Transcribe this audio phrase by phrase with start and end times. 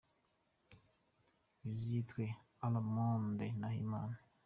[1.67, 2.23] Bizitwe
[2.63, 4.15] «A la mode Ndahimana».